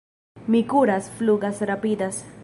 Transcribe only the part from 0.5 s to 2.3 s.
kuras, flugas, rapidas!